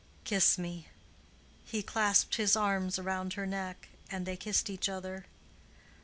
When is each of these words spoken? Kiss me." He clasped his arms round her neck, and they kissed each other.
Kiss 0.23 0.57
me." 0.57 0.87
He 1.63 1.83
clasped 1.83 2.37
his 2.37 2.55
arms 2.55 2.97
round 2.97 3.33
her 3.33 3.45
neck, 3.45 3.89
and 4.09 4.25
they 4.25 4.35
kissed 4.35 4.67
each 4.67 4.89
other. 4.89 5.27